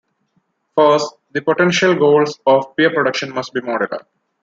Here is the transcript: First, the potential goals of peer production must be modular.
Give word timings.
First, 0.75 1.13
the 1.29 1.43
potential 1.43 1.93
goals 1.93 2.39
of 2.47 2.75
peer 2.75 2.91
production 2.91 3.35
must 3.35 3.53
be 3.53 3.61
modular. 3.61 4.03